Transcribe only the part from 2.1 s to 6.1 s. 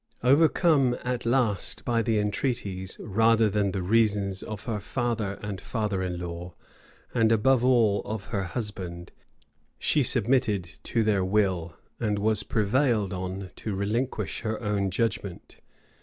entreaties, rather than the reasons, of her father and father